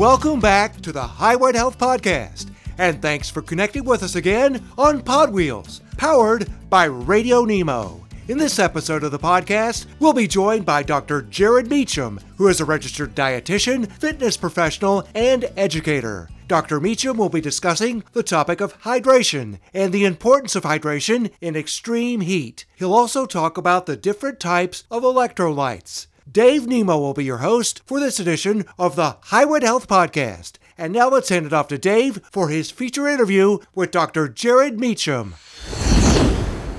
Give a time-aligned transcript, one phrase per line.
[0.00, 5.02] Welcome back to the Highway Health Podcast, and thanks for connecting with us again on
[5.02, 8.02] Pod Wheels, powered by Radio Nemo.
[8.26, 11.20] In this episode of the podcast, we'll be joined by Dr.
[11.20, 16.30] Jared Meacham, who is a registered dietitian, fitness professional, and educator.
[16.48, 16.80] Dr.
[16.80, 22.22] Meacham will be discussing the topic of hydration and the importance of hydration in extreme
[22.22, 22.64] heat.
[22.74, 26.06] He'll also talk about the different types of electrolytes.
[26.30, 30.58] Dave Nemo will be your host for this edition of the Highway Health Podcast.
[30.78, 34.28] And now let's hand it off to Dave for his feature interview with Dr.
[34.28, 35.34] Jared Meacham.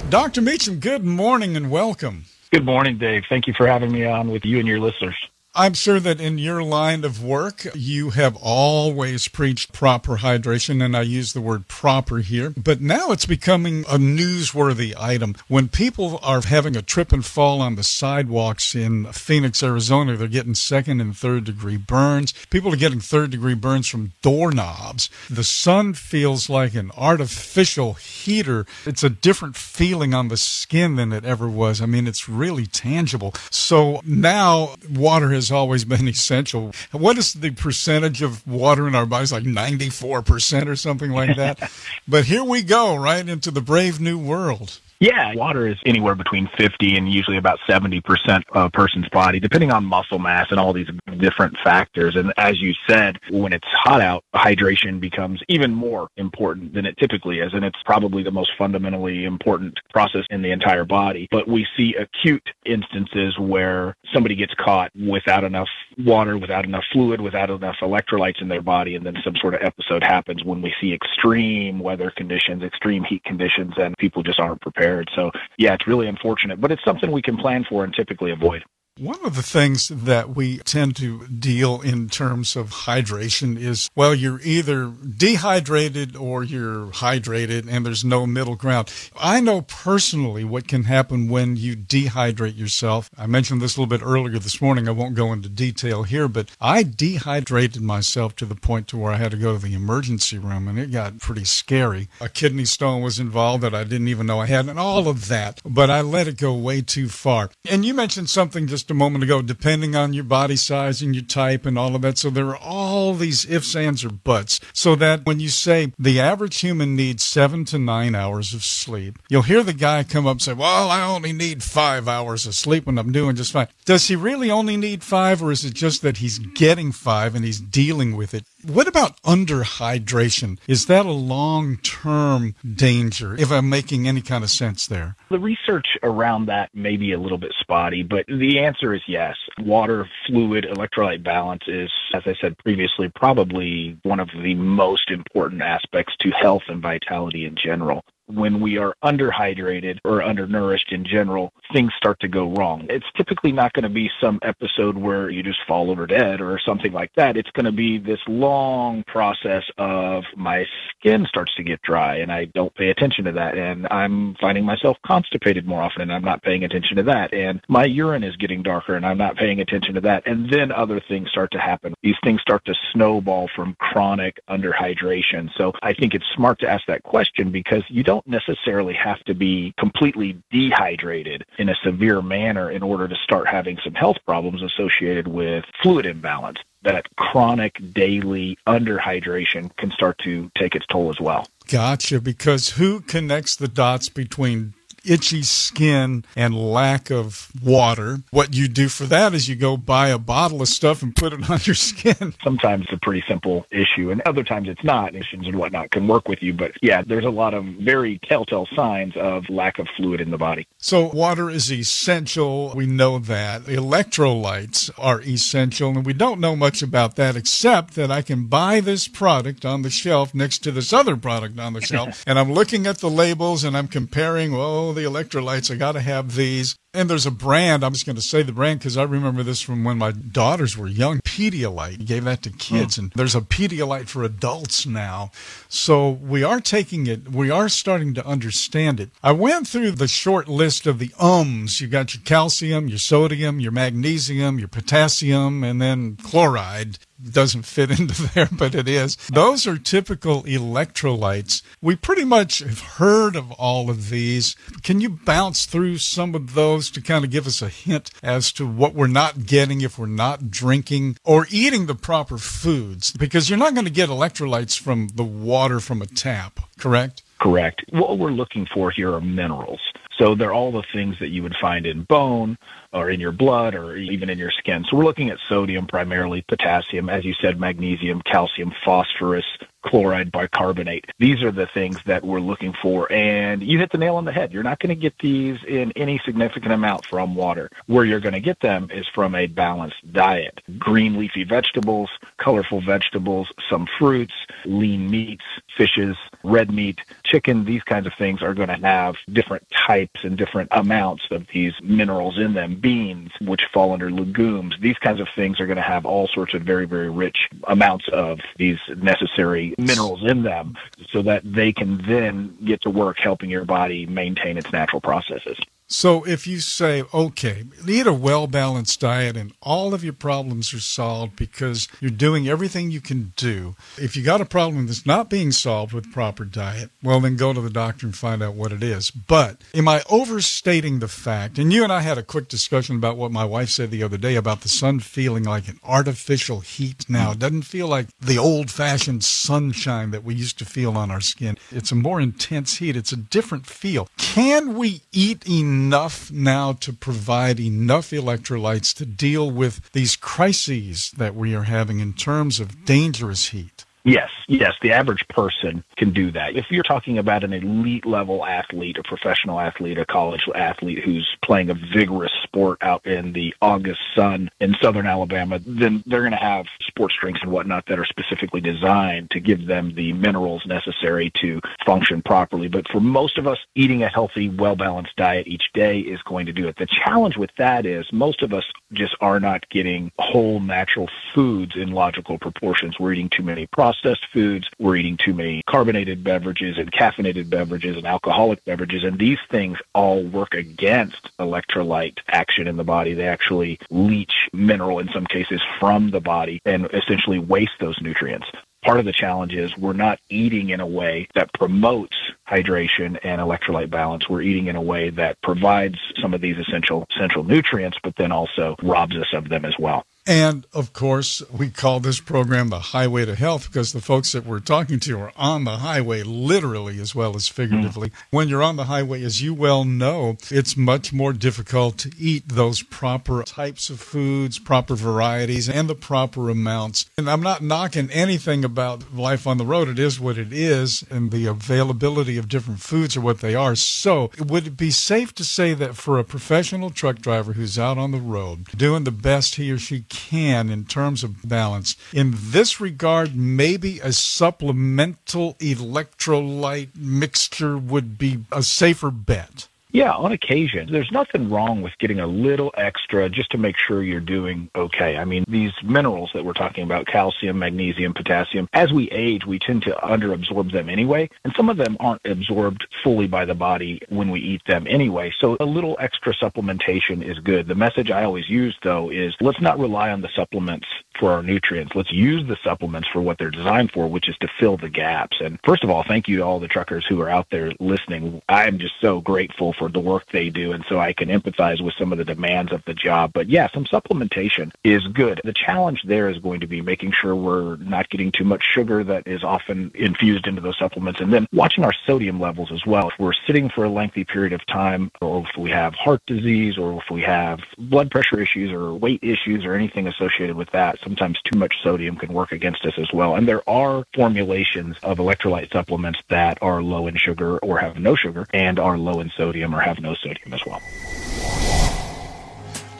[0.09, 0.41] Dr.
[0.41, 2.25] Meacham, good morning and welcome.
[2.51, 3.23] Good morning, Dave.
[3.27, 5.15] Thank you for having me on with you and your listeners.
[5.53, 10.95] I'm sure that in your line of work, you have always preached proper hydration, and
[10.95, 12.51] I use the word proper here.
[12.51, 15.35] But now it's becoming a newsworthy item.
[15.49, 20.29] When people are having a trip and fall on the sidewalks in Phoenix, Arizona, they're
[20.29, 22.31] getting second and third degree burns.
[22.49, 25.09] People are getting third degree burns from doorknobs.
[25.29, 28.65] The sun feels like an artificial heater.
[28.85, 31.81] It's a different feeling on the skin than it ever was.
[31.81, 33.33] I mean, it's really tangible.
[33.49, 36.71] So now water has has always been essential.
[36.91, 39.31] What is the percentage of water in our bodies?
[39.31, 41.71] Like 94% or something like that.
[42.07, 44.79] but here we go, right into the brave new world.
[45.01, 48.03] Yeah, water is anywhere between 50 and usually about 70%
[48.51, 50.89] of a person's body, depending on muscle mass and all these
[51.21, 52.15] different factors.
[52.15, 56.97] And as you said, when it's hot out, hydration becomes even more important than it
[56.97, 57.53] typically is.
[57.53, 61.27] And it's probably the most fundamentally important process in the entire body.
[61.31, 67.21] But we see acute instances where somebody gets caught without enough water, without enough fluid,
[67.21, 70.73] without enough electrolytes in their body, and then some sort of episode happens when we
[70.81, 75.09] see extreme weather conditions, extreme heat conditions, and people just aren't prepared.
[75.15, 78.63] So, yeah, it's really unfortunate, but it's something we can plan for and typically avoid.
[78.99, 84.13] One of the things that we tend to deal in terms of hydration is well,
[84.13, 88.91] you're either dehydrated or you're hydrated, and there's no middle ground.
[89.17, 93.09] I know personally what can happen when you dehydrate yourself.
[93.17, 94.89] I mentioned this a little bit earlier this morning.
[94.89, 99.13] I won't go into detail here, but I dehydrated myself to the point to where
[99.13, 102.09] I had to go to the emergency room, and it got pretty scary.
[102.19, 105.29] A kidney stone was involved that I didn't even know I had, and all of
[105.29, 105.61] that.
[105.63, 107.51] But I let it go way too far.
[107.69, 111.13] And you mentioned something just just a moment ago, depending on your body size and
[111.13, 112.17] your type and all of that.
[112.17, 114.59] So there are all these ifs, ands, or buts.
[114.73, 119.19] So that when you say the average human needs seven to nine hours of sleep,
[119.29, 122.55] you'll hear the guy come up and say, Well, I only need five hours of
[122.55, 123.67] sleep when I'm doing just fine.
[123.85, 127.45] Does he really only need five, or is it just that he's getting five and
[127.45, 128.45] he's dealing with it?
[128.65, 130.59] What about underhydration?
[130.67, 135.15] Is that a long term danger, if I'm making any kind of sense there?
[135.29, 139.35] The research around that may be a little bit spotty, but the answer is yes.
[139.59, 145.61] Water, fluid, electrolyte balance is, as I said previously, probably one of the most important
[145.61, 148.03] aspects to health and vitality in general
[148.33, 152.85] when we are underhydrated or undernourished in general, things start to go wrong.
[152.89, 156.59] It's typically not going to be some episode where you just fall over dead or
[156.59, 157.37] something like that.
[157.37, 162.31] It's going to be this long process of my skin starts to get dry and
[162.31, 163.57] I don't pay attention to that.
[163.57, 167.33] And I'm finding myself constipated more often and I'm not paying attention to that.
[167.33, 170.25] And my urine is getting darker and I'm not paying attention to that.
[170.25, 171.93] And then other things start to happen.
[172.03, 175.49] These things start to snowball from chronic underhydration.
[175.57, 179.19] So I think it's smart to ask that question because you don't don't necessarily have
[179.25, 184.17] to be completely dehydrated in a severe manner in order to start having some health
[184.25, 186.59] problems associated with fluid imbalance.
[186.83, 191.47] That chronic daily underhydration can start to take its toll as well.
[191.67, 192.19] Gotcha.
[192.19, 194.73] Because who connects the dots between
[195.05, 198.19] itchy skin and lack of water.
[198.31, 201.33] What you do for that is you go buy a bottle of stuff and put
[201.33, 202.33] it on your skin.
[202.43, 205.13] Sometimes it's a pretty simple issue, and other times it's not.
[205.13, 208.67] Nations and whatnot can work with you, but yeah, there's a lot of very telltale
[208.75, 210.67] signs of lack of fluid in the body.
[210.77, 212.73] So water is essential.
[212.75, 213.63] We know that.
[213.63, 218.79] Electrolytes are essential, and we don't know much about that except that I can buy
[218.79, 222.51] this product on the shelf next to this other product on the shelf, and I'm
[222.51, 225.71] looking at the labels and I'm comparing, oh, the electrolytes.
[225.71, 226.75] I got to have these.
[226.93, 229.61] And there's a brand, I'm just going to say the brand because I remember this
[229.61, 231.19] from when my daughters were young.
[231.19, 232.99] Pedialyte gave that to kids, mm.
[232.99, 235.31] and there's a Pedialyte for adults now.
[235.69, 239.09] So we are taking it, we are starting to understand it.
[239.23, 241.79] I went through the short list of the ums.
[241.79, 246.97] You got your calcium, your sodium, your magnesium, your potassium, and then chloride.
[247.29, 249.15] Doesn't fit into there, but it is.
[249.31, 251.61] Those are typical electrolytes.
[251.81, 254.55] We pretty much have heard of all of these.
[254.83, 258.51] Can you bounce through some of those to kind of give us a hint as
[258.53, 263.11] to what we're not getting if we're not drinking or eating the proper foods?
[263.11, 267.23] Because you're not going to get electrolytes from the water from a tap, correct?
[267.39, 267.83] Correct.
[267.89, 269.81] What we're looking for here are minerals.
[270.21, 272.55] So they're all the things that you would find in bone
[272.93, 274.85] or in your blood or even in your skin.
[274.87, 279.45] So we're looking at sodium primarily, potassium, as you said, magnesium, calcium, phosphorus,
[279.83, 281.05] chloride, bicarbonate.
[281.19, 283.11] These are the things that we're looking for.
[283.11, 284.53] And you hit the nail on the head.
[284.53, 287.69] You're not going to get these in any significant amount from water.
[287.87, 290.61] Where you're going to get them is from a balanced diet.
[290.77, 294.33] Green leafy vegetables, colorful vegetables, some fruits,
[294.65, 295.45] lean meats,
[295.77, 300.37] fishes, red meat, chicken, these kinds of things are going to have different types and
[300.37, 302.75] different amounts of these minerals in them.
[302.75, 306.53] Beans, which fall under legumes, these kinds of things are going to have all sorts
[306.53, 310.75] of very, very rich amounts of these necessary minerals in them
[311.11, 315.57] so that they can then get to work helping your body maintain its natural processes.
[315.91, 320.73] So if you say, okay, eat a well balanced diet and all of your problems
[320.73, 323.75] are solved because you're doing everything you can do.
[323.97, 327.51] If you got a problem that's not being solved with proper diet, well, then go
[327.51, 329.11] to the doctor and find out what it is.
[329.11, 331.59] But am I overstating the fact?
[331.59, 334.17] And you and I had a quick discussion about what my wife said the other
[334.17, 337.31] day about the sun feeling like an artificial heat now.
[337.31, 341.21] It doesn't feel like the old fashioned sunshine that we used to feel on our
[341.21, 341.57] skin.
[341.69, 342.95] It's a more intense heat.
[342.95, 344.07] It's a different feel.
[344.17, 345.80] Can we eat enough?
[345.85, 351.99] Enough now to provide enough electrolytes to deal with these crises that we are having
[351.99, 353.85] in terms of dangerous heat?
[354.03, 356.55] Yes, yes, the average person can do that.
[356.55, 361.37] If you're talking about an elite level athlete, a professional athlete, a college athlete who's
[361.43, 366.31] playing a vigorous sport out in the August sun in southern Alabama, then they're going
[366.31, 370.65] to have sports drinks and whatnot that are specifically designed to give them the minerals
[370.65, 372.67] necessary to function properly.
[372.67, 376.47] But for most of us, eating a healthy, well balanced diet each day is going
[376.47, 376.75] to do it.
[376.77, 381.75] The challenge with that is most of us just are not getting whole natural foods
[381.75, 382.99] in logical proportions.
[382.99, 384.69] We're eating too many processed processed foods.
[384.79, 389.03] We're eating too many carbonated beverages and caffeinated beverages and alcoholic beverages.
[389.03, 393.13] And these things all work against electrolyte action in the body.
[393.13, 398.47] They actually leach mineral in some cases from the body and essentially waste those nutrients
[398.83, 402.17] part of the challenge is we're not eating in a way that promotes
[402.49, 404.27] hydration and electrolyte balance.
[404.27, 408.31] We're eating in a way that provides some of these essential essential nutrients, but then
[408.31, 410.03] also robs us of them as well.
[410.27, 414.45] And of course, we call this program the Highway to Health because the folks that
[414.45, 418.09] we're talking to are on the highway, literally as well as figuratively.
[418.09, 418.13] Mm.
[418.29, 422.47] When you're on the highway, as you well know, it's much more difficult to eat
[422.47, 427.09] those proper types of foods, proper varieties, and the proper amounts.
[427.17, 429.89] And I'm not knocking anything about life on the road.
[429.89, 433.75] It is what it is, and the availability of different foods are what they are.
[433.75, 437.97] So, would it be safe to say that for a professional truck driver who's out
[437.97, 441.95] on the road doing the best he or she can in terms of balance.
[442.13, 449.67] In this regard, maybe a supplemental electrolyte mixture would be a safer bet.
[449.93, 450.89] Yeah, on occasion.
[450.89, 455.17] There's nothing wrong with getting a little extra just to make sure you're doing okay.
[455.17, 459.59] I mean, these minerals that we're talking about, calcium, magnesium, potassium, as we age, we
[459.59, 461.29] tend to underabsorb them anyway.
[461.43, 465.33] And some of them aren't absorbed fully by the body when we eat them anyway.
[465.41, 467.67] So a little extra supplementation is good.
[467.67, 470.87] The message I always use, though, is let's not rely on the supplements
[471.21, 471.93] for our nutrients.
[471.93, 475.37] Let's use the supplements for what they're designed for, which is to fill the gaps.
[475.39, 478.41] And first of all, thank you to all the truckers who are out there listening.
[478.49, 480.71] I'm just so grateful for the work they do.
[480.71, 483.33] And so I can empathize with some of the demands of the job.
[483.33, 485.41] But yeah, some supplementation is good.
[485.43, 489.03] The challenge there is going to be making sure we're not getting too much sugar
[489.03, 493.09] that is often infused into those supplements and then watching our sodium levels as well.
[493.09, 496.79] If we're sitting for a lengthy period of time or if we have heart disease
[496.79, 500.97] or if we have blood pressure issues or weight issues or anything associated with that,
[501.11, 503.35] sometimes too much sodium can work against us as well.
[503.35, 508.15] And there are formulations of electrolyte supplements that are low in sugar or have no
[508.15, 510.81] sugar and are low in sodium or have no sodium as well.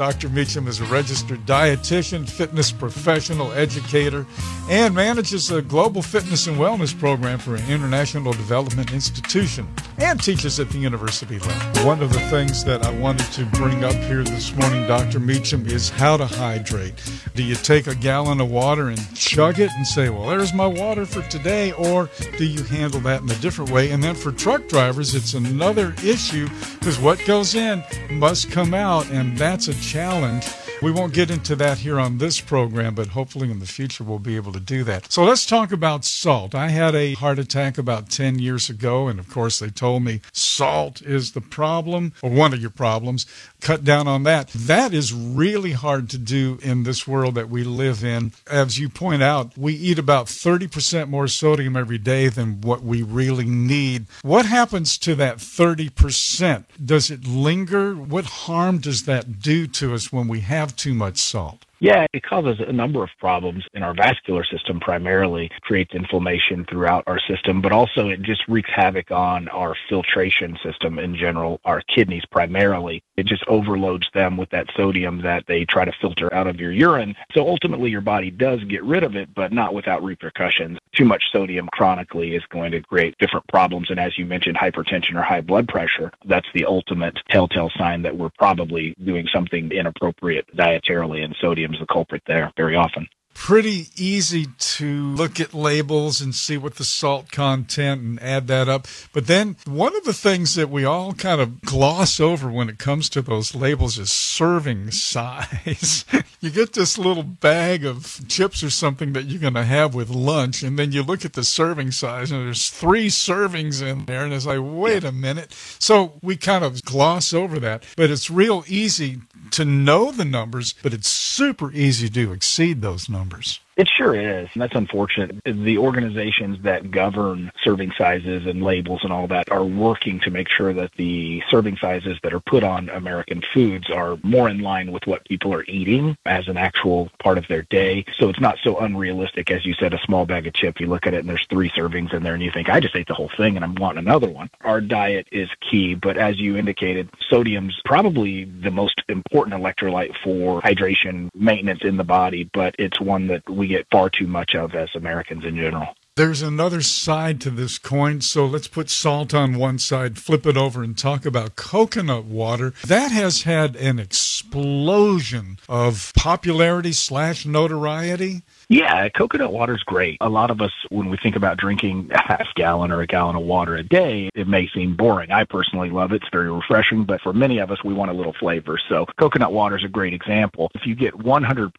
[0.02, 0.30] Dr.
[0.30, 4.26] Meacham is a registered dietitian, fitness professional, educator,
[4.68, 9.68] and manages a global fitness and wellness program for an international development institution
[10.00, 11.86] and teaches at the university level.
[11.86, 15.20] One of the things that I wanted to bring up here this morning, Dr.
[15.20, 16.96] Meacham, is how to hydrate.
[17.36, 20.66] Do you take a gallon of water and chug it and say, well, there's my
[20.66, 21.74] water for today?
[21.74, 23.92] Or do you handle that in a different way?
[23.92, 29.08] And then for truck drivers, it's another issue because what goes in must come out,
[29.12, 30.48] and that's a challenge
[30.82, 34.18] We won't get into that here on this program, but hopefully in the future we'll
[34.18, 35.12] be able to do that.
[35.12, 36.56] So let's talk about salt.
[36.56, 40.22] I had a heart attack about 10 years ago, and of course they told me
[40.34, 43.28] salt is the problem, or one of your problems.
[43.62, 44.48] Cut down on that.
[44.50, 48.34] That is really hard to do in this world that we live in.
[48.50, 53.04] As you point out, we eat about 30% more sodium every day than what we
[53.04, 54.08] really need.
[54.24, 56.66] What happens to that 30%?
[56.84, 57.94] Does it linger?
[57.94, 61.64] What harm does that do to us when we have too much salt?
[61.82, 67.04] Yeah, it causes a number of problems in our vascular system primarily, creates inflammation throughout
[67.08, 71.82] our system, but also it just wreaks havoc on our filtration system in general, our
[71.82, 73.02] kidneys primarily.
[73.18, 76.72] It just overloads them with that sodium that they try to filter out of your
[76.72, 77.16] urine.
[77.34, 80.78] So ultimately your body does get rid of it, but not without repercussions.
[80.96, 83.90] Too much sodium chronically is going to create different problems.
[83.90, 88.16] And as you mentioned, hypertension or high blood pressure, that's the ultimate telltale sign that
[88.16, 93.88] we're probably doing something inappropriate dietarily and sodium becomes the culprit there very often pretty
[93.96, 98.88] easy to look at labels and see what the salt content and add that up.
[99.14, 102.78] But then one of the things that we all kind of gloss over when it
[102.78, 106.06] comes to those labels is serving size.
[106.42, 110.10] you get this little bag of chips or something that you're going to have with
[110.10, 114.24] lunch, and then you look at the serving size, and there's three servings in there,
[114.24, 115.54] and it's like, wait a minute.
[115.80, 119.22] So we kind of gloss over that, but it's real easy
[119.52, 123.62] to know the numbers, but it's super easy to exceed those numbers numbers.
[123.82, 124.48] It sure is.
[124.54, 125.42] And that's unfortunate.
[125.44, 130.50] The organizations that govern serving sizes and labels and all that are working to make
[130.50, 134.92] sure that the serving sizes that are put on American foods are more in line
[134.92, 138.06] with what people are eating as an actual part of their day.
[138.20, 140.80] So it's not so unrealistic as you said, a small bag of chips.
[140.80, 142.96] You look at it and there's three servings in there and you think, I just
[142.96, 144.52] ate the whole thing and I'm wanting another one.
[144.62, 150.62] Our diet is key, but as you indicated, sodium's probably the most important electrolyte for
[150.62, 154.76] hydration maintenance in the body, but it's one that we get far too much of
[154.76, 155.88] as Americans in general.
[156.18, 160.58] There's another side to this coin, so let's put salt on one side, flip it
[160.58, 162.74] over, and talk about coconut water.
[162.86, 168.42] That has had an explosion of popularity slash notoriety.
[168.72, 170.18] Yeah, coconut water is great.
[170.22, 173.36] A lot of us, when we think about drinking a half gallon or a gallon
[173.36, 175.30] of water a day, it may seem boring.
[175.30, 176.22] I personally love it.
[176.22, 178.80] It's very refreshing, but for many of us, we want a little flavor.
[178.88, 180.72] So coconut water is a great example.
[180.74, 181.74] If you get 100%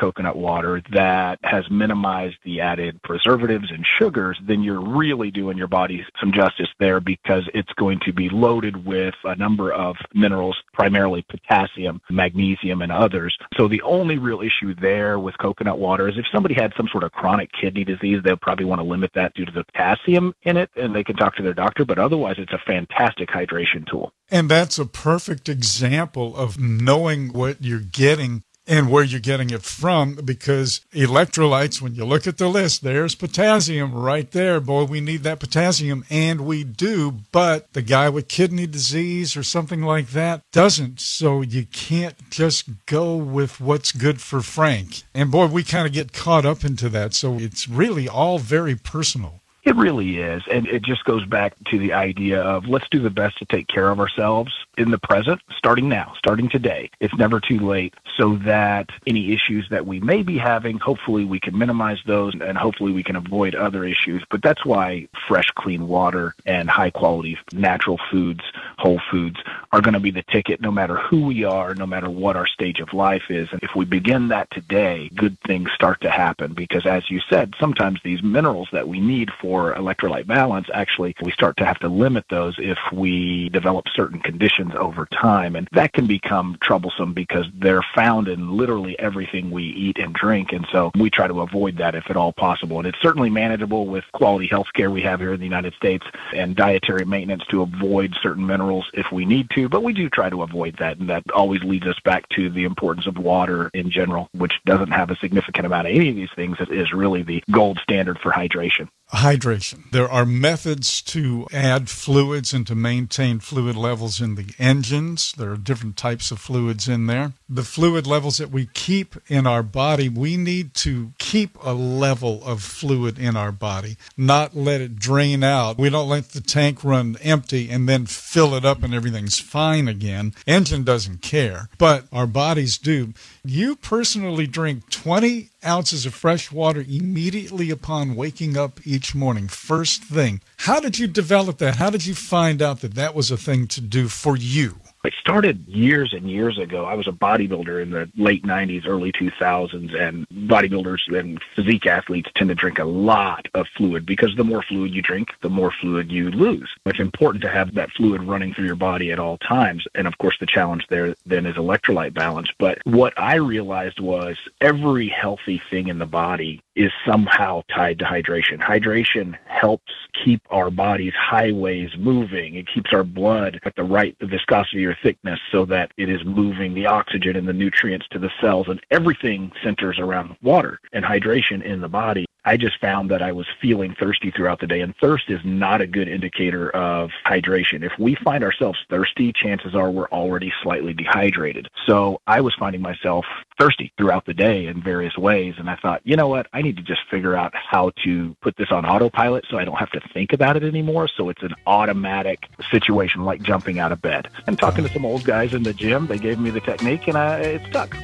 [0.00, 5.68] coconut water that has minimized the added preservatives and sugars, then you're really doing your
[5.68, 10.56] body some justice there because it's going to be loaded with a number of minerals,
[10.72, 13.36] primarily potassium, magnesium, and others.
[13.58, 17.02] So the only real issue there with coconut water is if somebody had some sort
[17.02, 20.56] of chronic kidney disease, they'll probably want to limit that due to the potassium in
[20.56, 21.84] it, and they can talk to their doctor.
[21.84, 24.12] But otherwise, it's a fantastic hydration tool.
[24.30, 29.62] And that's a perfect example of knowing what you're getting and where you're getting it
[29.62, 34.60] from because electrolytes, when you look at the list, there's potassium right there.
[34.60, 39.42] Boy, we need that potassium, and we do, but the guy with kidney disease or
[39.42, 41.00] something like that doesn't.
[41.00, 45.02] So you can't just go with what's good for Frank.
[45.14, 47.14] And boy, we kind of get caught up into that.
[47.14, 49.40] So it's really all very personal.
[49.64, 50.42] It really is.
[50.50, 53.68] And it just goes back to the idea of let's do the best to take
[53.68, 56.90] care of ourselves in the present, starting now, starting today.
[57.00, 61.40] It's never too late so that any issues that we may be having, hopefully we
[61.40, 64.24] can minimize those and hopefully we can avoid other issues.
[64.30, 68.42] But that's why fresh, clean water and high quality natural foods,
[68.78, 69.36] whole foods
[69.72, 72.46] are going to be the ticket no matter who we are, no matter what our
[72.46, 73.48] stage of life is.
[73.52, 77.54] And if we begin that today, good things start to happen because as you said,
[77.58, 81.88] sometimes these minerals that we need for electrolyte balance, actually we start to have to
[81.88, 85.56] limit those if we develop certain conditions over time.
[85.56, 90.52] And that can become troublesome because they're found in literally everything we eat and drink.
[90.52, 92.78] And so we try to avoid that if at all possible.
[92.78, 96.06] And it's certainly manageable with quality health care we have here in the United States
[96.34, 99.68] and dietary maintenance to avoid certain minerals if we need to.
[99.68, 100.98] But we do try to avoid that.
[100.98, 104.90] And that always leads us back to the importance of water in general, which doesn't
[104.90, 106.56] have a significant amount of any of these things.
[106.60, 108.88] It is really the gold standard for hydration.
[109.12, 109.90] Hydration.
[109.90, 115.32] There are methods to add fluids and to maintain fluid levels in the engines.
[115.32, 117.32] There are different types of fluids in there.
[117.48, 122.44] The fluid levels that we keep in our body, we need to keep a level
[122.44, 125.78] of fluid in our body, not let it drain out.
[125.78, 129.88] We don't let the tank run empty and then fill it up and everything's fine
[129.88, 130.34] again.
[130.46, 133.14] Engine doesn't care, but our bodies do.
[133.42, 140.02] You personally drink 20 ounces of fresh water immediately upon waking up each morning, first
[140.04, 140.40] thing.
[140.58, 141.76] How did you develop that?
[141.76, 144.80] How did you find out that that was a thing to do for you?
[145.04, 146.84] It started years and years ago.
[146.84, 152.30] I was a bodybuilder in the late 90s, early 2000s, and bodybuilders and physique athletes
[152.34, 155.70] tend to drink a lot of fluid because the more fluid you drink, the more
[155.70, 156.68] fluid you lose.
[156.84, 159.86] It's important to have that fluid running through your body at all times.
[159.94, 162.48] And of course, the challenge there then is electrolyte balance.
[162.58, 168.04] But what I realized was every healthy thing in the body is somehow tied to
[168.04, 168.60] hydration.
[168.60, 169.92] Hydration helps
[170.24, 172.54] keep our body's highways moving.
[172.54, 176.74] It keeps our blood at the right viscosity or thickness so that it is moving
[176.74, 181.64] the oxygen and the nutrients to the cells and everything centers around water and hydration
[181.64, 182.26] in the body.
[182.48, 185.82] I just found that I was feeling thirsty throughout the day, and thirst is not
[185.82, 187.84] a good indicator of hydration.
[187.84, 191.68] If we find ourselves thirsty, chances are we're already slightly dehydrated.
[191.84, 193.26] So I was finding myself
[193.60, 196.78] thirsty throughout the day in various ways, and I thought, you know what, I need
[196.78, 200.00] to just figure out how to put this on autopilot so I don't have to
[200.14, 201.06] think about it anymore.
[201.06, 204.26] So it's an automatic situation like jumping out of bed.
[204.46, 207.18] And talking to some old guys in the gym, they gave me the technique, and
[207.18, 207.94] I, it stuck.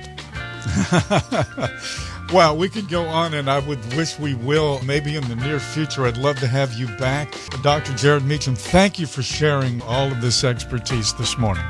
[2.35, 5.61] Well, we could go on, and I would wish we will maybe in the near
[5.61, 6.05] future.
[6.05, 7.33] I'd love to have you back.
[7.63, 7.95] Dr.
[7.95, 11.63] Jared Meacham, thank you for sharing all of this expertise this morning.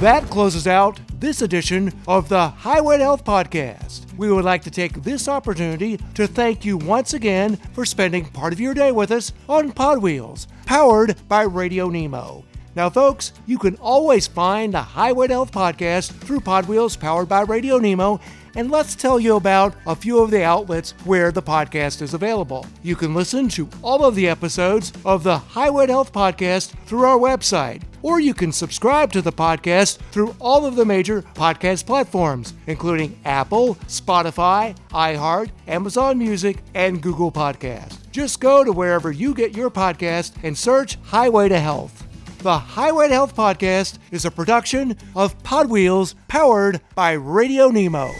[0.00, 4.14] That closes out this edition of the Highway Health Podcast.
[4.14, 8.52] We would like to take this opportunity to thank you once again for spending part
[8.52, 12.44] of your day with us on Pod Wheels, powered by Radio Nemo.
[12.76, 17.40] Now, folks, you can always find the Highway Health Podcast through Pod Wheels, powered by
[17.40, 18.20] Radio Nemo
[18.56, 22.66] and let's tell you about a few of the outlets where the podcast is available.
[22.82, 27.04] You can listen to all of the episodes of the Highway to Health Podcast through
[27.04, 31.86] our website, or you can subscribe to the podcast through all of the major podcast
[31.86, 37.98] platforms, including Apple, Spotify, iHeart, Amazon Music, and Google Podcast.
[38.12, 42.06] Just go to wherever you get your podcast and search Highway to Health.
[42.38, 48.12] The Highway to Health podcast is a production of Pod Wheels powered by Radio Nemo.